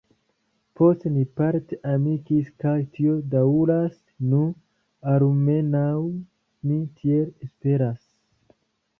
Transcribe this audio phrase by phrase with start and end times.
[0.77, 3.99] Poste ni parte amikis kaj tio daŭras
[4.31, 4.39] nu,
[5.11, 5.91] almenaŭ
[6.71, 8.01] mi tiel esperas.